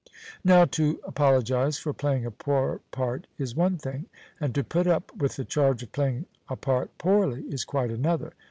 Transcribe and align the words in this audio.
Now 0.43 0.65
to 0.65 0.99
apologize 1.03 1.77
for 1.77 1.93
playing 1.93 2.25
a 2.25 2.31
poor 2.31 2.81
part 2.89 3.27
is 3.37 3.55
one 3.55 3.77
thing, 3.77 4.05
and 4.39 4.55
to 4.55 4.63
put 4.63 4.87
up 4.87 5.15
with 5.15 5.35
the 5.35 5.45
charge 5.45 5.83
of 5.83 5.91
playing 5.91 6.25
a 6.49 6.55
part 6.55 6.97
poorly 6.97 7.43
is 7.43 7.65
quite 7.65 7.91
another. 7.91 8.33